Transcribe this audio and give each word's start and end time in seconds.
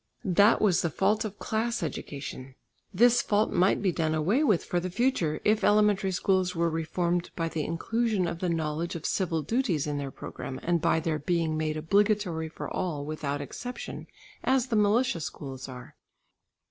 That 0.25 0.59
was 0.61 0.81
the 0.81 0.89
fault 0.89 1.23
of 1.25 1.37
class 1.37 1.83
education. 1.83 2.55
This 2.91 3.21
fault 3.21 3.51
might 3.51 3.83
be 3.83 3.91
done 3.91 4.15
away 4.15 4.43
with 4.43 4.65
for 4.65 4.79
the 4.79 4.89
future, 4.89 5.39
if 5.45 5.63
elementary 5.63 6.09
schools 6.11 6.55
were 6.55 6.71
reformed 6.71 7.29
by 7.35 7.49
the 7.49 7.63
inclusion 7.63 8.27
of 8.27 8.39
the 8.39 8.49
knowledge 8.49 8.95
of 8.95 9.05
civil 9.05 9.43
duties 9.43 9.85
in 9.85 9.99
their 9.99 10.09
programme, 10.09 10.59
and 10.63 10.81
by 10.81 10.99
their 10.99 11.19
being 11.19 11.55
made 11.55 11.77
obligatory 11.77 12.49
for 12.49 12.67
all, 12.67 13.05
without 13.05 13.41
exception, 13.41 14.07
as 14.43 14.65
the 14.69 14.75
militia 14.75 15.19
schools 15.19 15.69
are. 15.69 15.95